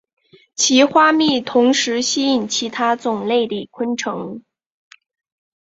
[0.55, 4.41] 其花蜜同时吸引其他种类的昆虫。